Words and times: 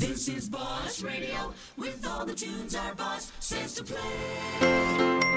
This 0.00 0.28
is 0.28 0.48
Boss 0.48 1.02
Radio 1.02 1.52
with 1.76 2.06
all 2.08 2.24
the 2.24 2.34
tunes 2.34 2.74
our 2.74 2.94
boss 2.94 3.30
says 3.38 3.74
to 3.74 3.84
play. 3.84 5.29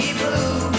blue. 0.00 0.77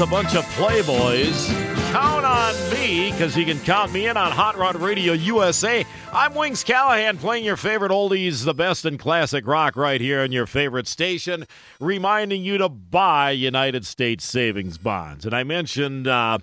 a 0.00 0.06
bunch 0.06 0.34
of 0.34 0.44
playboys. 0.56 1.48
Count 1.90 2.26
on 2.26 2.54
me, 2.70 3.10
because 3.10 3.34
you 3.34 3.46
can 3.46 3.58
count 3.60 3.92
me 3.92 4.08
in 4.08 4.16
on 4.16 4.30
Hot 4.30 4.58
Rod 4.58 4.76
Radio 4.76 5.14
USA. 5.14 5.86
I'm 6.12 6.34
Wings 6.34 6.62
Callahan 6.62 7.16
playing 7.16 7.44
your 7.44 7.56
favorite 7.56 7.90
oldies, 7.90 8.44
the 8.44 8.52
best 8.52 8.84
in 8.84 8.98
classic 8.98 9.46
rock, 9.46 9.74
right 9.74 10.00
here 10.00 10.20
on 10.20 10.32
your 10.32 10.46
favorite 10.46 10.86
station, 10.86 11.46
reminding 11.80 12.44
you 12.44 12.58
to 12.58 12.68
buy 12.68 13.30
United 13.30 13.86
States 13.86 14.26
savings 14.26 14.76
bonds. 14.76 15.24
And 15.24 15.34
I 15.34 15.44
mentioned. 15.44 16.06
Uh, 16.06 16.38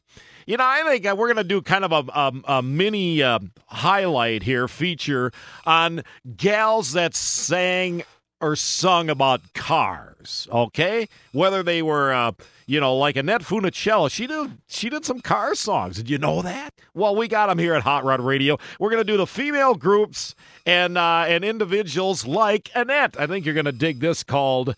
you 0.46 0.58
know, 0.58 0.66
I 0.66 0.84
think 0.84 1.06
uh, 1.06 1.16
we're 1.18 1.28
going 1.28 1.38
to 1.38 1.44
do 1.46 1.62
kind 1.62 1.86
of 1.86 1.92
a, 1.94 2.12
a, 2.12 2.58
a 2.58 2.62
mini 2.62 3.24
uh, 3.24 3.40
highlight 3.68 4.44
here, 4.44 4.68
feature 4.68 5.32
on 5.66 6.04
gals 6.36 6.92
that 6.94 7.16
sang 7.16 8.04
or 8.42 8.58
sung 8.58 9.10
about 9.10 9.42
cars, 9.54 10.50
okay? 10.52 11.08
Whether 11.32 11.64
they 11.64 11.82
were 11.82 12.12
uh, 12.12 12.34
you 12.66 12.80
know, 12.80 12.96
like 12.96 13.16
Annette 13.16 13.42
Funicello, 13.42 14.10
she 14.12 14.28
did 14.28 14.58
she 14.68 14.90
did 14.90 15.06
some 15.06 15.20
car 15.22 15.56
songs. 15.56 15.98
Did 15.98 16.10
you 16.10 16.18
know 16.18 16.42
that? 16.42 16.74
Well, 16.94 17.16
we 17.16 17.28
got 17.28 17.48
them 17.48 17.58
here 17.58 17.74
at 17.74 17.84
Hot 17.84 18.04
Rod 18.04 18.22
Radio. 18.22 18.58
We're 18.80 18.90
gonna 18.90 19.04
do 19.04 19.18
the 19.18 19.28
female 19.28 19.76
groups 19.76 20.36
and 20.66 20.98
uh, 20.98 21.26
and 21.28 21.44
individuals 21.44 22.26
like 22.26 22.70
Annette. 22.76 23.20
I 23.20 23.28
think 23.28 23.46
you're 23.46 23.56
gonna 23.56 23.72
dig 23.72 24.00
this 24.00 24.24
called, 24.24 24.76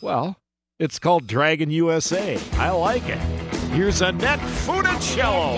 well, 0.00 0.36
it's 0.78 0.98
called 0.98 1.26
Dragon 1.26 1.70
USA. 1.70 2.38
I 2.54 2.70
like 2.70 3.08
it. 3.08 3.18
Here's 3.72 4.00
Annette 4.00 4.40
Funicello. 4.40 5.56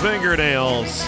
fingernails. 0.00 1.04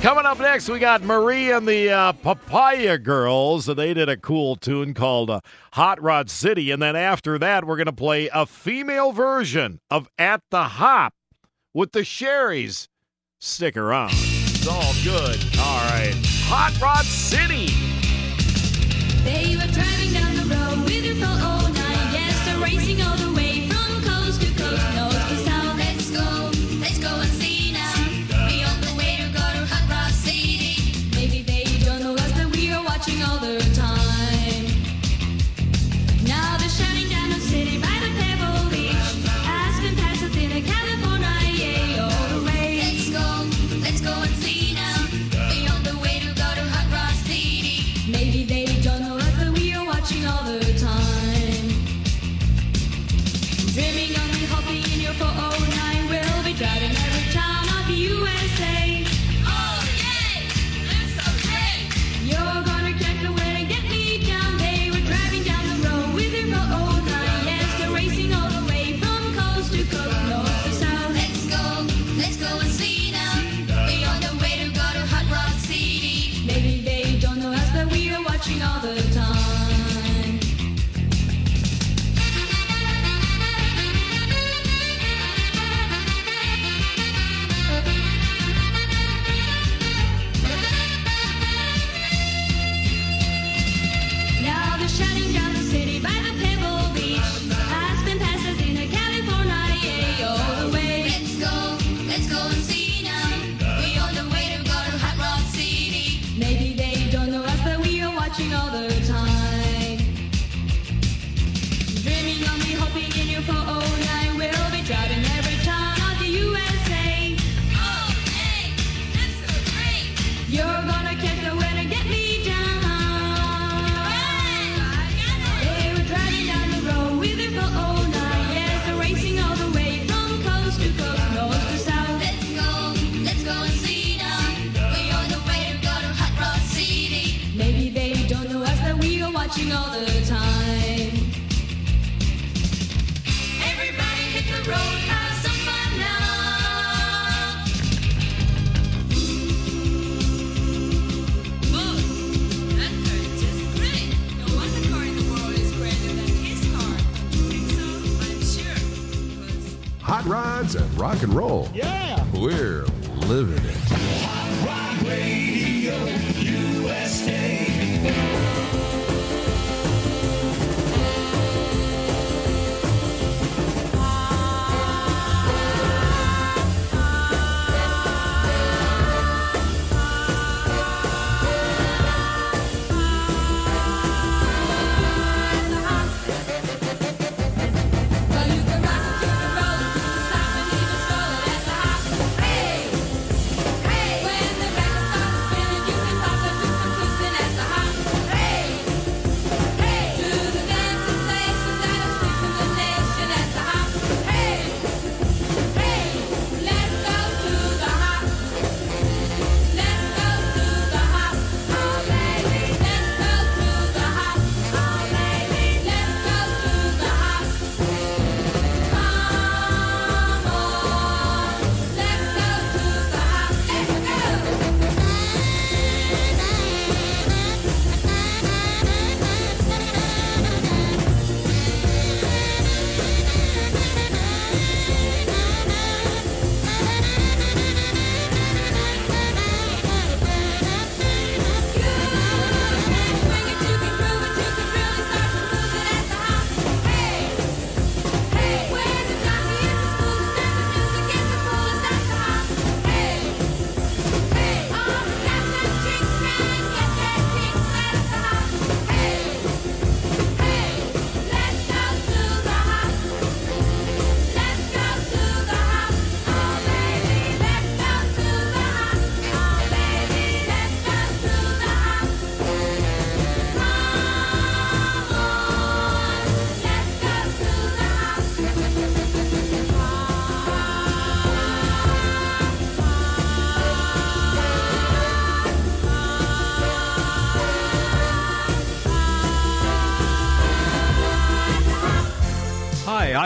Coming 0.00 0.26
up 0.26 0.38
next, 0.38 0.68
we 0.68 0.78
got 0.78 1.02
Marie 1.02 1.50
and 1.50 1.66
the 1.66 1.90
uh, 1.90 2.12
Papaya 2.12 2.98
Girls. 2.98 3.64
They 3.64 3.94
did 3.94 4.10
a 4.10 4.18
cool 4.18 4.54
tune 4.54 4.92
called 4.92 5.30
uh, 5.30 5.40
Hot 5.72 6.02
Rod 6.02 6.28
City. 6.28 6.70
And 6.70 6.82
then 6.82 6.94
after 6.94 7.38
that, 7.38 7.64
we're 7.64 7.76
going 7.76 7.86
to 7.86 7.92
play 7.92 8.28
a 8.28 8.44
female 8.44 9.12
version 9.12 9.80
of 9.90 10.10
At 10.18 10.42
the 10.50 10.64
Hop 10.64 11.14
with 11.72 11.92
the 11.92 12.00
Sherrys. 12.00 12.88
Stick 13.40 13.78
around. 13.78 14.10
It's 14.12 14.66
all 14.66 14.92
good. 15.02 15.42
All 15.58 15.80
right. 15.88 16.14
Hot 16.48 16.78
Rod 16.82 17.04
City. 17.06 17.68
They 19.24 19.56
were 19.56 19.72
driving 19.72 20.12
down 20.12 20.36
the 20.36 20.54
road 20.54 20.84
with 20.84 21.02
their 21.02 21.14
full 21.14 21.66
old. 21.66 21.74
Yes, 22.12 22.44
they're 22.44 22.58
racing 22.58 23.00
all 23.00 23.16
the 23.16 23.32
way. 23.32 23.43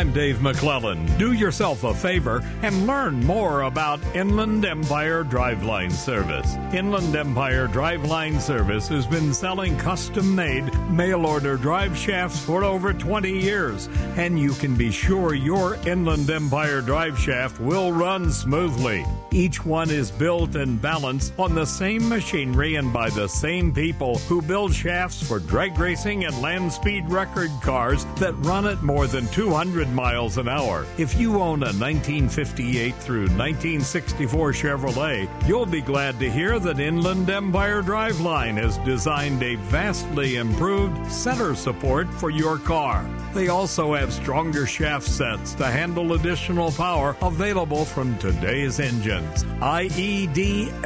I'm 0.09 0.15
Dave 0.15 0.41
McClellan. 0.41 1.05
Do 1.19 1.35
yourself 1.35 1.85
a 1.85 1.93
favor 1.93 2.43
and 2.63 2.87
learn 2.87 3.23
more 3.27 3.63
about 3.63 4.01
Inland 4.17 4.65
Empire 4.65 5.23
Driveline 5.23 5.93
Service. 5.93 6.55
Inland 6.73 7.15
Empire 7.15 7.69
Driveline 7.69 8.41
Service 8.41 8.89
has 8.89 9.07
been 9.07 9.35
selling 9.35 9.77
custom 9.77 10.35
made 10.35 10.73
mail 10.89 11.27
order 11.27 11.59
drive 11.59 11.95
shafts 11.95 12.43
for 12.43 12.65
over 12.65 12.95
20 12.95 13.31
years, 13.31 13.91
and 14.17 14.41
you 14.41 14.53
can 14.53 14.75
be 14.77 14.91
sure 14.91 15.35
your 15.35 15.75
Inland 15.87 16.31
Empire 16.31 16.81
drive 16.81 17.19
shaft 17.19 17.61
will 17.61 17.93
run 17.93 18.33
smoothly. 18.33 19.05
Each 19.31 19.65
one 19.65 19.91
is 19.91 20.11
built 20.11 20.57
and 20.57 20.81
balanced 20.81 21.35
on 21.39 21.55
the 21.55 21.67
same 21.67 22.09
machinery 22.09 22.77
and 22.77 22.91
by 22.93 23.11
the 23.11 23.29
same 23.29 23.75
people 23.75 24.17
who 24.21 24.41
build 24.41 24.75
shafts 24.75 25.23
for 25.27 25.39
drag 25.39 25.79
racing 25.79 26.25
and 26.25 26.41
land 26.41 26.73
speed 26.73 27.11
record 27.11 27.51
cars 27.61 28.07
that 28.17 28.33
run 28.39 28.67
at 28.67 28.83
more 28.83 29.07
than 29.07 29.29
200 29.29 29.93
miles 29.93 30.39
an 30.39 30.49
hour. 30.49 30.87
If 30.97 31.19
you 31.21 31.41
own 31.41 31.63
a 31.63 31.77
1958 31.77 32.95
through 32.95 33.29
1964 33.29 34.53
Chevrolet, 34.53 35.29
you'll 35.47 35.67
be 35.67 35.83
glad 35.83 36.19
to 36.21 36.31
hear 36.31 36.59
that 36.61 36.81
Inland 36.81 37.29
Empire 37.29 37.83
Driveline 37.83 38.57
has 38.57 38.79
designed 38.79 39.43
a 39.43 39.57
vastly 39.57 40.37
improved 40.37 41.11
center 41.13 41.55
support 41.55 42.09
for 42.15 42.31
your 42.31 42.59
car. 42.59 43.05
They 43.35 43.49
also 43.49 43.95
have 43.95 44.13
stronger 44.13 44.67
shaft 44.67 45.07
sets 45.07 45.55
to 45.55 45.67
handle 45.67 46.15
additional 46.15 46.73
power 46.73 47.17
available 47.23 47.85
from 47.85 48.17
today's 48.19 48.81
engines. 48.81 49.45
IEDLS.com 49.45 50.77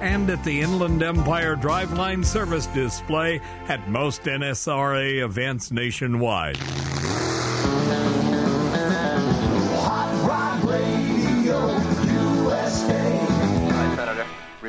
and 0.00 0.30
at 0.30 0.44
the 0.44 0.60
Inland 0.60 1.02
Empire 1.02 1.56
Driveline 1.56 2.24
service 2.24 2.66
display 2.66 3.40
at 3.68 3.88
most 3.88 4.22
NSRA 4.22 5.24
events 5.24 5.70
nationwide. 5.70 6.58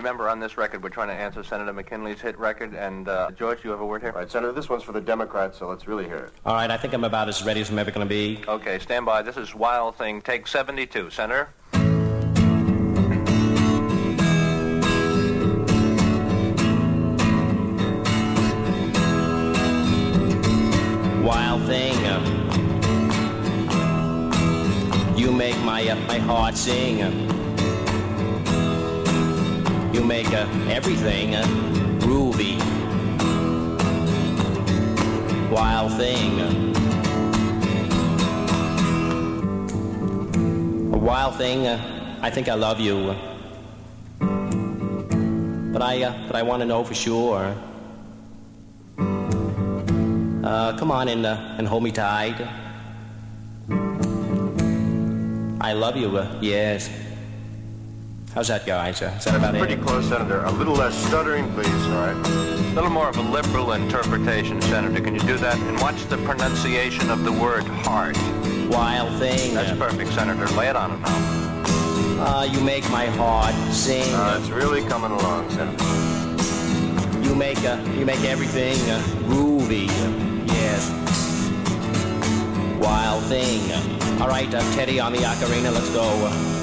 Remember, 0.10 0.28
on 0.28 0.40
this 0.40 0.58
record, 0.58 0.82
we're 0.82 0.90
trying 0.90 1.10
to 1.10 1.14
answer 1.14 1.44
Senator 1.44 1.72
McKinley's 1.72 2.20
hit 2.20 2.36
record. 2.40 2.74
And, 2.74 3.08
uh, 3.08 3.30
George, 3.30 3.64
you 3.64 3.70
have 3.70 3.80
a 3.80 3.86
word 3.86 4.02
here? 4.02 4.10
All 4.12 4.18
right, 4.18 4.32
Senator, 4.32 4.52
this 4.52 4.68
one's 4.68 4.82
for 4.82 4.92
the 4.92 5.00
Democrats, 5.00 5.60
so 5.60 5.68
let's 5.68 5.88
really 5.88 6.06
hear 6.06 6.18
it. 6.18 6.34
All 6.48 6.56
right, 6.56 6.72
I 6.72 6.78
think 6.78 6.96
I'm 6.96 7.04
about 7.04 7.30
as 7.30 7.46
ready 7.46 7.62
as 7.62 7.70
I'm 7.70 7.78
ever 7.78 7.92
going 7.92 8.08
to 8.08 8.10
be. 8.10 8.42
Okay, 8.48 8.80
stand 8.80 9.06
by. 9.06 9.22
This 9.22 9.38
is 9.38 9.54
Wild 9.54 9.98
Thing, 9.98 10.20
take 10.24 10.48
72. 10.48 11.12
Senator? 11.12 11.50
Wild 21.24 21.62
thing. 21.68 21.96
uh, 22.06 22.20
you 25.16 25.32
make 25.32 25.60
my 25.60 25.88
uh, 25.88 25.96
my 26.08 26.18
heart 26.18 26.58
sing. 26.58 27.39
Make 30.10 30.34
uh, 30.34 30.48
everything 30.72 31.36
uh, 31.36 31.44
groovy. 32.00 32.58
Wild 35.52 35.94
thing. 35.98 36.40
a 40.92 40.98
wild 40.98 41.36
thing. 41.36 41.68
Uh, 41.68 42.20
I 42.24 42.32
think 42.32 42.50
I 42.50 42.56
love 42.56 42.80
you. 42.80 43.14
but 45.72 45.84
I 45.84 46.02
uh, 46.02 46.14
but 46.26 46.36
I 46.36 46.42
want 46.42 46.62
to 46.62 46.66
know 46.66 46.84
for 46.84 46.96
sure. 46.96 47.56
Uh, 50.44 50.76
come 50.76 50.90
on 50.90 51.08
and, 51.08 51.24
uh, 51.24 51.56
and 51.60 51.68
hold 51.68 51.84
me 51.84 51.92
tight. 51.92 52.42
I 55.62 55.74
love 55.74 55.98
you, 55.98 56.10
yes. 56.42 56.90
How's 58.40 58.48
that, 58.48 58.66
guys? 58.66 59.02
Uh, 59.02 59.14
is 59.18 59.26
that 59.26 59.36
about 59.36 59.54
Pretty 59.54 59.74
it? 59.74 59.82
close, 59.82 60.08
Senator. 60.08 60.46
A 60.46 60.52
little 60.52 60.74
less 60.74 60.96
stuttering, 61.08 61.52
please, 61.56 61.68
all 61.88 62.08
right? 62.08 62.16
A 62.16 62.74
little 62.74 62.90
more 62.90 63.10
of 63.10 63.18
a 63.18 63.22
liberal 63.22 63.74
interpretation, 63.74 64.62
Senator. 64.62 65.02
Can 65.04 65.14
you 65.14 65.20
do 65.20 65.36
that? 65.40 65.58
And 65.58 65.78
watch 65.82 66.06
the 66.06 66.16
pronunciation 66.20 67.10
of 67.10 67.26
the 67.26 67.34
word 67.34 67.66
heart. 67.66 68.16
Wild 68.70 69.20
thing. 69.20 69.54
That's 69.54 69.78
perfect, 69.78 70.14
Senator. 70.14 70.48
Lay 70.56 70.70
it 70.70 70.78
on 70.78 70.92
him 70.92 71.02
now. 71.02 72.24
uh, 72.24 72.44
you 72.50 72.62
make 72.62 72.90
my 72.90 73.08
heart 73.08 73.54
sing. 73.74 74.10
Uh, 74.16 74.38
it's 74.40 74.50
really 74.50 74.84
coming 74.84 75.12
along, 75.12 75.50
Senator. 75.50 75.84
you 77.22 77.36
make 77.36 77.60
uh, 77.66 77.76
you 77.98 78.06
make 78.06 78.24
everything 78.24 78.78
uh, 78.90 79.02
groovy. 79.28 79.88
yes. 80.48 80.90
Wild 82.80 83.22
thing. 83.26 83.70
all 84.22 84.30
right, 84.30 84.48
uh, 84.56 84.62
Teddy 84.76 84.98
on 85.02 85.12
the 85.12 85.20
ocarina. 85.20 85.74
Let's 85.74 85.90
go. 85.90 86.59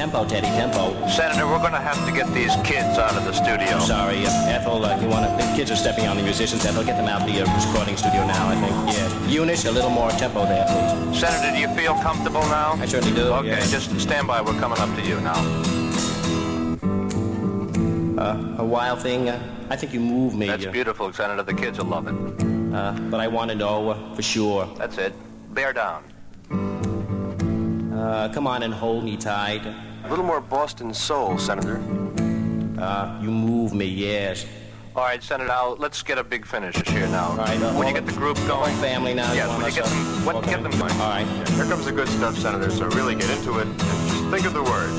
Uh, 0.00 0.04
tempo, 0.04 0.24
Teddy, 0.24 0.46
tempo. 0.46 1.06
Senator, 1.08 1.46
we're 1.46 1.58
going 1.58 1.72
to 1.72 1.78
have 1.78 2.06
to 2.06 2.12
get 2.12 2.26
these 2.32 2.56
kids 2.64 2.96
out 2.96 3.14
of 3.16 3.24
the 3.26 3.34
studio. 3.34 3.68
I'm 3.68 3.80
sorry, 3.82 4.24
uh, 4.24 4.48
Ethel. 4.48 4.82
Uh, 4.82 4.98
you 4.98 5.08
want 5.08 5.28
to? 5.28 5.46
The 5.46 5.52
kids 5.54 5.70
are 5.70 5.76
stepping 5.76 6.06
on 6.06 6.16
the 6.16 6.22
musicians. 6.22 6.64
Ethel, 6.64 6.84
get 6.84 6.96
them 6.96 7.06
out 7.06 7.20
of 7.20 7.26
the 7.28 7.42
uh, 7.42 7.66
recording 7.66 7.98
studio 7.98 8.26
now. 8.26 8.48
I 8.48 8.56
think. 8.56 8.96
Yeah. 8.96 9.28
Eunice, 9.28 9.66
a 9.66 9.70
little 9.70 9.90
more 9.90 10.10
tempo 10.12 10.46
there, 10.46 10.64
please. 10.64 11.20
Senator, 11.20 11.52
do 11.54 11.60
you 11.60 11.68
feel 11.76 11.94
comfortable 11.96 12.40
now? 12.48 12.72
I 12.80 12.86
certainly 12.86 13.14
do. 13.14 13.28
Okay, 13.28 13.48
yes. 13.48 13.70
just 13.70 14.00
stand 14.00 14.26
by. 14.26 14.40
We're 14.40 14.58
coming 14.58 14.78
up 14.78 14.88
to 14.96 15.02
you 15.02 15.20
now. 15.20 15.40
a 18.58 18.64
wild 18.64 19.02
thing. 19.02 19.28
Uh, 19.28 19.38
I 19.68 19.76
think 19.76 19.92
you 19.92 20.00
move 20.00 20.34
me. 20.34 20.46
That's 20.46 20.64
uh, 20.64 20.70
beautiful, 20.70 21.12
Senator. 21.12 21.42
The 21.42 21.52
kids 21.54 21.76
will 21.78 21.86
love 21.86 22.08
it. 22.08 22.14
uh, 22.74 22.92
but 23.10 23.20
I 23.20 23.28
want 23.28 23.50
to 23.50 23.54
know 23.54 23.90
uh, 23.90 24.14
for 24.14 24.22
sure. 24.22 24.66
That's 24.78 24.96
it. 24.96 25.12
Bear 25.52 25.74
down. 25.74 26.04
Uh, 27.92 28.30
come 28.32 28.46
on 28.46 28.62
and 28.62 28.72
hold 28.72 29.04
me 29.04 29.18
tight. 29.18 29.89
A 30.10 30.18
little 30.18 30.24
more 30.24 30.40
Boston 30.40 30.92
soul, 30.92 31.38
Senator. 31.38 31.76
Uh, 32.76 33.16
you 33.22 33.30
move 33.30 33.72
me, 33.72 33.84
yes. 33.84 34.44
All 34.96 35.04
right, 35.04 35.22
Senator, 35.22 35.46
now 35.46 35.76
let's 35.78 36.02
get 36.02 36.18
a 36.18 36.24
big 36.24 36.44
finish 36.44 36.74
here 36.88 37.06
now. 37.06 37.28
All 37.28 37.36
right. 37.36 37.62
Uh, 37.62 37.72
when 37.74 37.86
you 37.86 37.94
get 37.94 38.06
the 38.06 38.12
group 38.14 38.36
going. 38.38 38.74
family 38.78 39.14
now. 39.14 39.32
Yes, 39.32 39.48
when 39.56 39.64
you 39.64 39.72
get 39.72 39.84
them, 39.84 40.24
what, 40.26 40.34
okay. 40.34 40.50
get 40.50 40.64
them 40.64 40.72
going. 40.72 40.90
All 40.94 41.10
right. 41.10 41.48
Here 41.50 41.64
comes 41.64 41.84
the 41.84 41.92
good 41.92 42.08
stuff, 42.08 42.36
Senator, 42.36 42.72
so 42.72 42.86
really 42.86 43.14
get 43.14 43.30
into 43.30 43.60
it 43.60 43.68
and 43.68 43.78
just 43.78 44.24
think 44.30 44.46
of 44.46 44.52
the 44.52 44.64
words. 44.64 44.98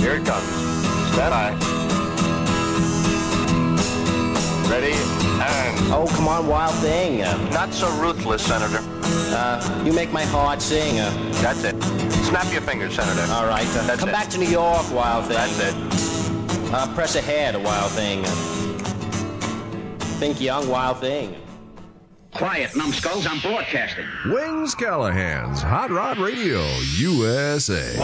Here 0.00 0.16
it 0.16 0.26
comes. 0.26 0.44
Stand 1.14 1.30
by. 1.32 1.56
Ready, 4.68 4.92
and... 4.92 5.92
Oh, 5.94 6.06
come 6.14 6.28
on, 6.28 6.46
wild 6.46 6.74
thing. 6.82 7.22
Uh, 7.22 7.50
Not 7.52 7.72
so 7.72 7.90
ruthless, 7.96 8.44
Senator. 8.44 8.80
uh, 9.32 9.82
you 9.82 9.94
make 9.94 10.12
my 10.12 10.24
heart 10.24 10.60
sing. 10.60 11.00
Uh, 11.00 11.10
That's 11.40 11.64
it. 11.64 11.79
Snap 12.30 12.52
your 12.52 12.62
fingers, 12.62 12.94
Senator. 12.94 13.30
all 13.32 13.46
right. 13.46 13.66
Uh, 13.66 13.86
That's 13.88 13.98
come 13.98 14.08
it. 14.08 14.12
back 14.12 14.28
to 14.28 14.38
New 14.38 14.46
York, 14.48 14.88
wild 14.92 15.24
thing. 15.26 15.36
That's 15.36 15.58
it. 15.60 16.72
Uh, 16.72 16.86
press 16.94 17.16
ahead, 17.16 17.56
a 17.56 17.58
wild 17.58 17.90
thing. 17.90 18.22
Think 20.20 20.40
young, 20.40 20.68
wild 20.68 20.98
thing. 21.00 21.34
Quiet, 22.32 22.76
numbskulls, 22.76 23.26
I'm 23.26 23.40
broadcasting. 23.40 24.06
Wings 24.26 24.76
Callahan's 24.76 25.60
Hot 25.60 25.90
Rod 25.90 26.18
Radio 26.18 26.64
USA. 26.98 27.96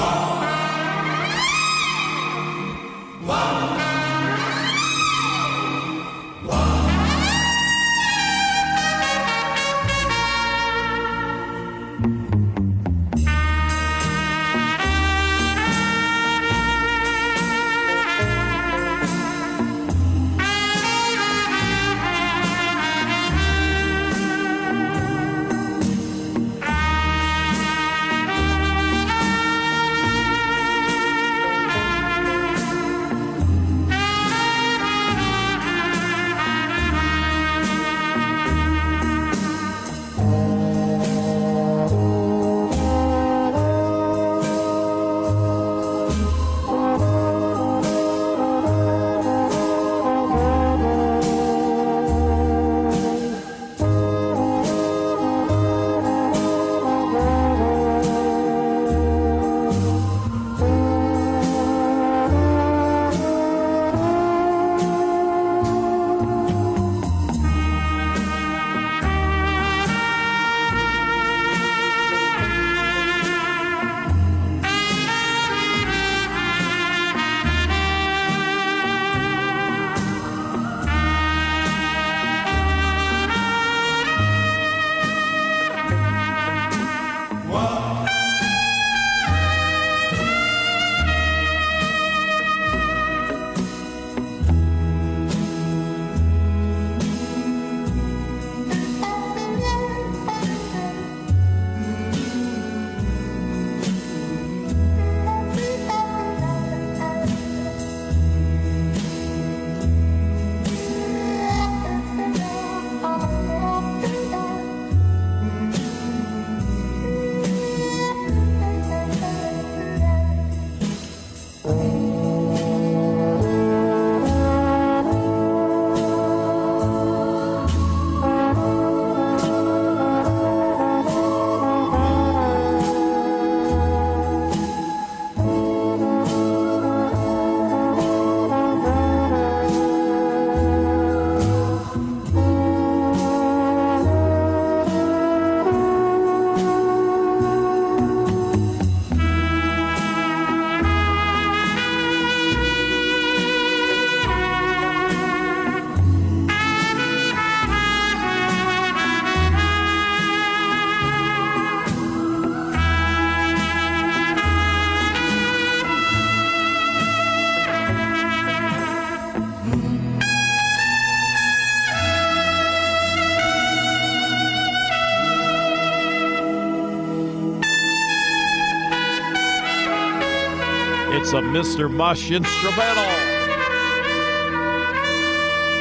A 181.32 181.40
Mr. 181.40 181.90
Mush 181.90 182.30
instrumental. 182.30 183.04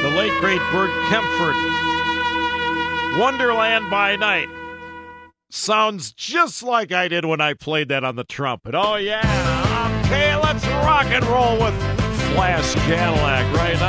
The 0.02 0.10
late 0.16 0.38
great 0.40 0.60
Bert 0.72 0.90
Kaempfert. 1.08 1.54
Wonderland 3.18 3.88
by 3.88 4.16
Night. 4.16 4.48
Sounds 5.48 6.12
just 6.12 6.62
like 6.64 6.90
I 6.90 7.06
did 7.08 7.24
when 7.24 7.40
I 7.40 7.54
played 7.54 7.88
that 7.88 8.02
on 8.02 8.16
the 8.16 8.24
trumpet. 8.24 8.74
Oh, 8.74 8.96
yeah. 8.96 10.02
Okay, 10.04 10.34
let's 10.36 10.66
rock 10.66 11.06
and 11.06 11.24
roll 11.26 11.52
with 11.60 11.74
Flash 12.34 12.74
Cadillac 12.74 13.56
right 13.56 13.78
now. 13.80 13.85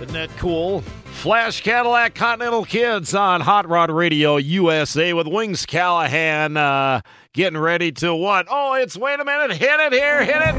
Isn't 0.00 0.14
that 0.14 0.30
cool? 0.38 0.80
Flash 1.20 1.60
Cadillac 1.60 2.14
Continental 2.14 2.64
Kids 2.64 3.14
on 3.14 3.42
Hot 3.42 3.68
Rod 3.68 3.90
Radio 3.90 4.38
USA 4.38 5.12
with 5.12 5.26
Wings 5.26 5.66
Callahan 5.66 6.56
uh, 6.56 7.02
getting 7.34 7.58
ready 7.58 7.92
to 7.92 8.14
what? 8.14 8.46
Oh, 8.48 8.72
it's 8.72 8.96
wait 8.96 9.20
a 9.20 9.26
minute. 9.26 9.52
Hit 9.52 9.78
it 9.78 9.92
here. 9.92 10.24
Hit 10.24 10.36
it. 10.36 10.54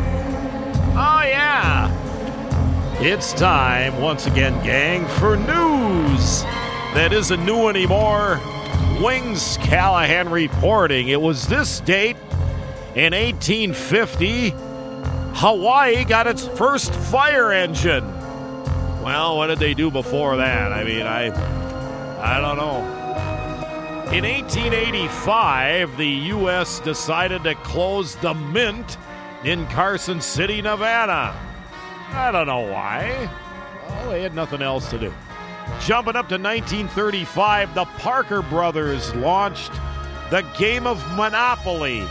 Oh, 0.94 1.24
yeah. 1.26 1.90
It's 3.02 3.34
time 3.34 4.00
once 4.00 4.28
again, 4.28 4.64
gang, 4.64 5.08
for 5.08 5.36
news 5.36 6.44
that 6.94 7.12
isn't 7.12 7.44
new 7.44 7.68
anymore. 7.68 8.40
Wings 9.02 9.58
Callahan 9.58 10.30
reporting. 10.30 11.08
It 11.08 11.20
was 11.20 11.48
this 11.48 11.80
date 11.80 12.18
in 12.94 13.14
1850. 13.16 14.54
Hawaii 15.34 16.04
got 16.04 16.28
its 16.28 16.48
first 16.50 16.94
fire 16.94 17.52
engine. 17.52 18.21
Well, 19.04 19.38
what 19.38 19.48
did 19.48 19.60
they 19.60 19.74
do 19.74 19.90
before 19.90 20.38
that? 20.38 20.72
I 20.72 20.84
mean, 20.84 21.06
I 21.06 21.28
I 22.22 22.40
don't 22.40 22.58
know. 22.58 23.02
In 24.12 24.26
1885, 24.26 25.98
the 25.98 26.08
U.S. 26.08 26.80
decided 26.82 27.44
to 27.44 27.56
close 27.56 28.16
the 28.18 28.34
Mint 28.34 28.98
in 29.44 29.66
Carson 29.68 30.22
City, 30.22 30.62
Nevada. 30.62 31.36
I 32.12 32.30
don't 32.32 32.46
know 32.46 32.60
why. 32.60 33.30
Well, 33.88 34.12
they 34.12 34.22
had 34.22 34.36
nothing 34.36 34.62
else 34.62 34.90
to 34.92 35.00
do. 35.00 35.14
Jumping 35.80 36.16
up 36.16 36.28
to 36.30 36.36
1935, 36.36 37.74
the 37.74 37.86
Parker 37.86 38.42
brothers 38.44 39.16
launched 39.16 39.72
the 40.30 40.46
game 40.58 40.86
of 40.86 41.04
Monopoly. 41.16 42.02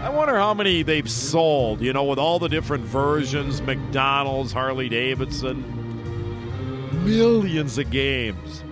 I 0.00 0.10
wonder 0.10 0.36
how 0.36 0.54
many 0.54 0.82
they've 0.82 1.10
sold, 1.10 1.80
you 1.80 1.92
know, 1.92 2.04
with 2.04 2.18
all 2.18 2.38
the 2.38 2.48
different 2.48 2.84
versions 2.84 3.60
McDonald's, 3.60 4.52
Harley 4.52 4.88
Davidson, 4.88 5.77
millions 7.08 7.78
of 7.78 7.90
games. 7.90 8.62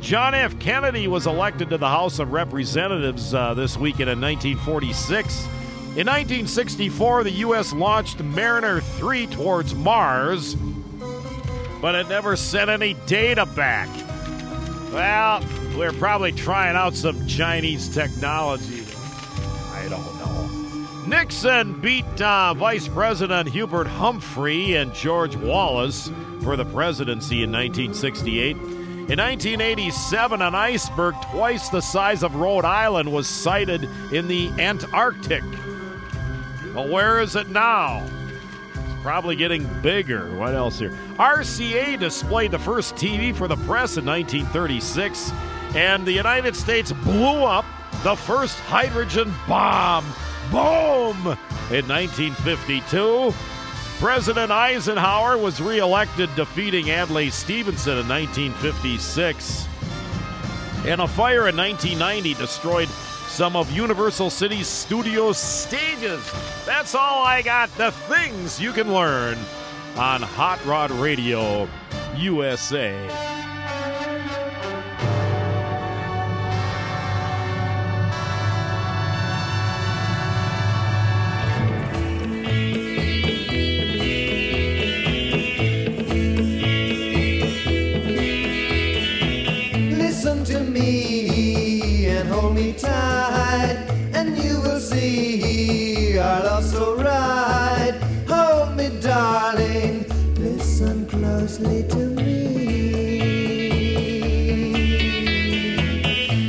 John 0.00 0.34
F. 0.34 0.58
Kennedy 0.58 1.06
was 1.06 1.26
elected 1.26 1.70
to 1.70 1.78
the 1.78 1.88
House 1.88 2.18
of 2.18 2.32
Representatives 2.32 3.34
uh, 3.34 3.54
this 3.54 3.76
weekend 3.76 4.10
in 4.10 4.20
1946. 4.20 5.44
In 5.96 6.06
1964, 6.06 7.24
the 7.24 7.30
U.S. 7.30 7.72
launched 7.72 8.20
Mariner 8.20 8.80
3 8.80 9.26
towards 9.28 9.74
Mars, 9.74 10.56
but 11.80 11.94
it 11.94 12.08
never 12.08 12.36
sent 12.36 12.70
any 12.70 12.94
data 13.06 13.46
back. 13.46 13.88
Well, 14.92 15.44
we're 15.76 15.92
probably 15.92 16.32
trying 16.32 16.76
out 16.76 16.94
some 16.94 17.26
Chinese 17.26 17.88
technology. 17.88 18.84
I 19.72 19.86
don't 19.88 20.18
know. 20.18 21.06
Nixon 21.06 21.80
beat 21.80 22.20
uh, 22.20 22.54
Vice 22.54 22.88
President 22.88 23.48
Hubert 23.48 23.86
Humphrey 23.86 24.74
and 24.74 24.92
George 24.94 25.36
Wallace 25.36 26.10
for 26.48 26.56
the 26.56 26.64
presidency 26.64 27.42
in 27.42 27.52
1968. 27.52 28.56
In 28.56 29.18
1987, 29.18 30.40
an 30.40 30.54
iceberg 30.54 31.14
twice 31.30 31.68
the 31.68 31.82
size 31.82 32.22
of 32.22 32.36
Rhode 32.36 32.64
Island 32.64 33.12
was 33.12 33.28
sighted 33.28 33.86
in 34.14 34.28
the 34.28 34.48
Antarctic. 34.58 35.44
Well, 36.74 36.88
where 36.88 37.20
is 37.20 37.36
it 37.36 37.50
now? 37.50 38.02
It's 38.72 39.02
probably 39.02 39.36
getting 39.36 39.68
bigger. 39.82 40.34
What 40.38 40.54
else 40.54 40.78
here? 40.78 40.92
RCA 41.18 41.98
displayed 41.98 42.52
the 42.52 42.58
first 42.58 42.94
TV 42.94 43.36
for 43.36 43.46
the 43.46 43.56
press 43.56 43.98
in 43.98 44.06
1936, 44.06 45.30
and 45.74 46.06
the 46.06 46.12
United 46.12 46.56
States 46.56 46.92
blew 46.92 47.44
up 47.44 47.66
the 48.02 48.16
first 48.16 48.58
hydrogen 48.60 49.34
bomb. 49.46 50.06
Boom! 50.50 51.36
In 51.70 51.86
1952, 51.86 53.34
President 53.98 54.52
Eisenhower 54.52 55.36
was 55.36 55.60
reelected, 55.60 56.32
defeating 56.36 56.88
Adlai 56.88 57.30
Stevenson 57.30 57.98
in 57.98 58.08
1956. 58.08 59.66
And 60.86 61.00
a 61.00 61.08
fire 61.08 61.48
in 61.48 61.56
1990 61.56 62.34
destroyed 62.34 62.88
some 63.26 63.56
of 63.56 63.72
Universal 63.72 64.30
City's 64.30 64.68
studio 64.68 65.32
stages. 65.32 66.32
That's 66.64 66.94
all 66.94 67.24
I 67.24 67.42
got. 67.42 67.76
The 67.76 67.90
things 67.90 68.60
you 68.60 68.72
can 68.72 68.94
learn 68.94 69.36
on 69.96 70.22
Hot 70.22 70.64
Rod 70.64 70.92
Radio 70.92 71.68
USA. 72.16 73.27
Me 92.58 92.72
tight, 92.72 93.78
and 94.14 94.36
you 94.36 94.60
will 94.60 94.80
see 94.80 96.18
our 96.18 96.42
love 96.42 96.64
so 96.64 96.96
right. 96.96 97.94
Hold 98.26 98.76
me, 98.76 98.88
darling, 99.00 100.04
listen 100.36 101.06
closely 101.06 101.84
to 101.94 102.02
me. 102.18 102.34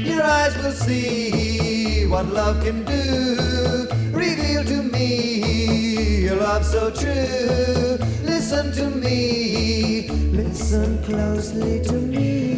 Your 0.10 0.24
eyes 0.24 0.58
will 0.58 0.78
see 0.88 2.08
what 2.08 2.26
love 2.26 2.58
can 2.64 2.84
do. 2.86 3.88
Reveal 4.12 4.64
to 4.64 4.82
me 4.82 6.24
your 6.26 6.38
love 6.38 6.66
so 6.66 6.90
true. 6.90 7.98
Listen 8.24 8.72
to 8.80 8.86
me, 8.90 10.10
listen 10.32 11.04
closely 11.04 11.84
to 11.84 11.94
me. 11.94 12.49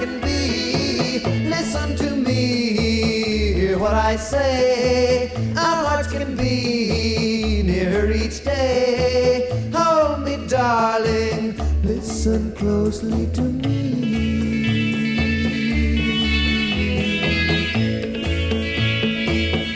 Can 0.00 0.20
be. 0.20 1.20
Listen 1.48 1.94
to 1.96 2.10
me, 2.16 3.52
hear 3.52 3.78
what 3.78 3.92
I 3.92 4.16
say. 4.16 5.30
Our 5.56 5.84
hearts 5.88 6.10
can 6.10 6.34
be 6.36 7.62
nearer 7.62 8.10
each 8.10 8.42
day. 8.42 9.50
Hold 9.74 10.24
me, 10.24 10.34
darling. 10.48 11.54
Listen 11.82 12.52
closely 12.56 13.26
to 13.34 13.42
me. 13.42 13.78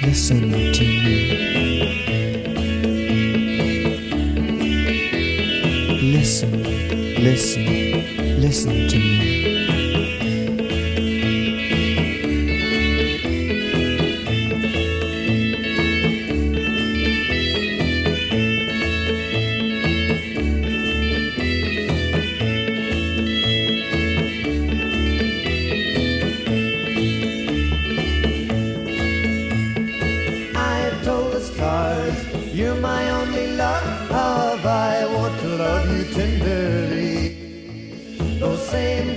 Listen 0.07 0.41
to 0.79 0.85
me. 1.05 1.19
Listen, 6.17 6.63
listen, 7.23 8.41
listen 8.41 8.89
to 8.89 8.99
me. 8.99 9.34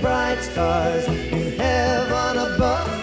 Bright 0.01 0.41
stars 0.41 1.07
in 1.07 1.57
heaven 1.57 2.37
above 2.37 2.97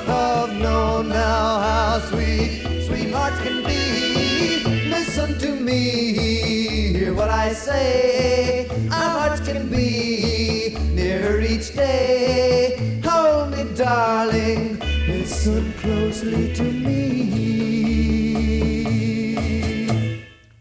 know 0.65 1.03
now 1.03 1.59
how 1.61 1.99
sweet 2.11 2.83
sweethearts 2.87 3.41
can 3.43 3.63
be. 3.65 4.65
Listen 4.89 5.39
to 5.39 5.55
me, 5.55 6.93
hear 6.93 7.13
what 7.15 7.29
I 7.29 7.53
say. 7.53 8.69
Our 8.91 9.11
hearts 9.19 9.41
can 9.47 9.69
be 9.69 10.77
nearer 10.93 11.41
each 11.41 11.75
day. 11.75 13.01
Hold 13.05 13.51
me, 13.51 13.65
darling. 13.75 14.79
Listen 15.07 15.73
closely 15.75 16.55
to 16.55 16.63
me. 16.63 17.05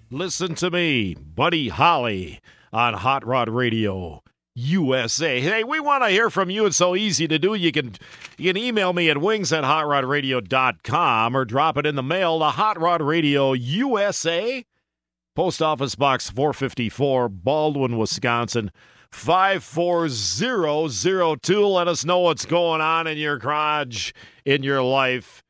Listen 0.10 0.56
to 0.56 0.70
me, 0.72 1.16
Buddy 1.16 1.70
Holly 1.70 2.40
on 2.72 2.94
Hot 2.96 3.26
Rod 3.26 3.50
Radio 3.50 4.23
USA. 4.56 5.42
Hey, 5.42 5.64
we 5.64 5.80
want 5.80 6.04
to 6.04 6.10
hear 6.10 6.30
from 6.30 6.50
you. 6.50 6.66
It's 6.66 6.76
so 6.78 6.96
easy 6.96 7.28
to 7.28 7.40
do. 7.40 7.56
You 7.56 7.72
can 7.72 7.94
you 8.38 8.54
can 8.54 8.62
email 8.62 8.94
me 8.94 9.10
at 9.10 9.20
wings 9.20 9.52
at 9.52 9.64
hotrodradio.com 9.64 11.36
or 11.36 11.46
drop 11.46 11.78
it 11.78 11.86
in 11.86 11.96
the 11.96 12.04
mail 12.04 12.40
to 12.40 12.46
Hot 12.46 12.80
Rod 12.80 13.02
Radio 13.02 13.54
USA, 13.54 14.64
Post 15.36 15.62
Office 15.62 15.96
Box 15.96 16.30
454, 16.30 17.30
Baldwin, 17.30 17.98
Wisconsin. 17.98 18.72
54002. 19.12 21.68
Let 21.68 21.88
us 21.88 22.04
know 22.04 22.20
what's 22.20 22.46
going 22.46 22.82
on 22.82 23.06
in 23.06 23.20
your 23.20 23.38
garage, 23.38 24.12
in 24.44 24.64
your 24.64 24.82
life, 24.82 25.44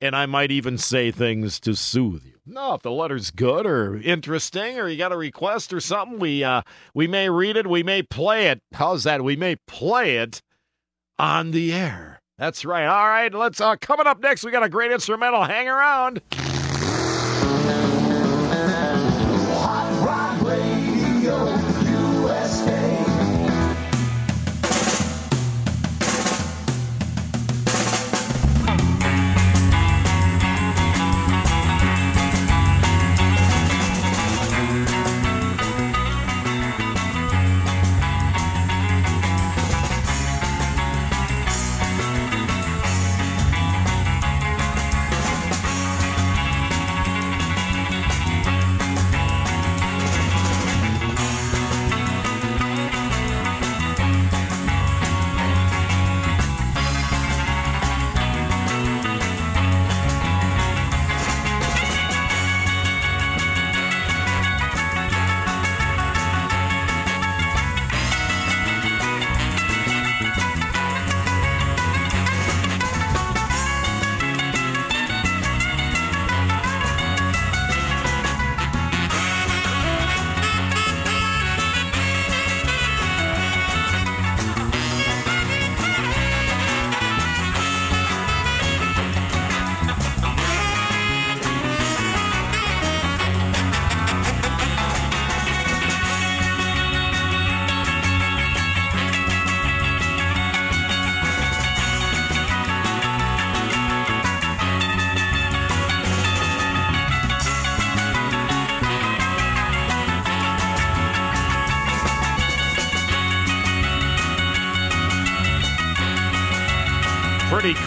and 0.00 0.16
I 0.16 0.24
might 0.24 0.50
even 0.50 0.78
say 0.78 1.10
things 1.10 1.60
to 1.60 1.74
soothe 1.74 2.24
you. 2.24 2.31
No, 2.44 2.74
if 2.74 2.82
the 2.82 2.90
letter's 2.90 3.30
good 3.30 3.66
or 3.66 3.96
interesting, 3.96 4.78
or 4.78 4.88
you 4.88 4.98
got 4.98 5.12
a 5.12 5.16
request 5.16 5.72
or 5.72 5.80
something, 5.80 6.18
we 6.18 6.42
uh, 6.42 6.62
we 6.92 7.06
may 7.06 7.30
read 7.30 7.56
it, 7.56 7.68
we 7.68 7.84
may 7.84 8.02
play 8.02 8.48
it. 8.48 8.60
How's 8.72 9.04
that? 9.04 9.22
We 9.22 9.36
may 9.36 9.56
play 9.68 10.16
it 10.16 10.42
on 11.20 11.52
the 11.52 11.72
air. 11.72 12.20
That's 12.38 12.64
right. 12.64 12.86
All 12.86 13.08
right, 13.08 13.32
let's. 13.32 13.60
Uh, 13.60 13.76
coming 13.76 14.08
up 14.08 14.20
next, 14.20 14.42
we 14.44 14.50
got 14.50 14.64
a 14.64 14.68
great 14.68 14.90
instrumental. 14.90 15.44
Hang 15.44 15.68
around. 15.68 16.20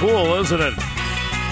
Cool, 0.07 0.35
isn't 0.35 0.61
it? 0.61 0.73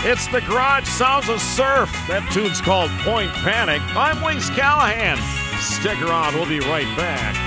It's 0.05 0.27
the 0.27 0.41
Garage 0.41 0.87
Sounds 0.87 1.27
of 1.27 1.41
Surf. 1.41 1.89
That 2.07 2.29
tune's 2.31 2.61
called 2.61 2.91
Point 2.99 3.31
Panic. 3.31 3.81
I'm 3.95 4.21
Wings 4.21 4.49
Callahan. 4.51 5.17
Stick 5.59 5.99
around, 6.01 6.35
we'll 6.35 6.45
be 6.45 6.59
right 6.59 6.85
back. 6.95 7.42